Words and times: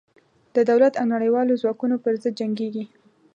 د 0.55 0.57
دولت 0.69 0.93
او 0.97 1.05
نړېوالو 1.13 1.59
ځواکونو 1.61 1.95
پر 2.03 2.13
ضد 2.21 2.33
جنګېږي. 2.39 2.85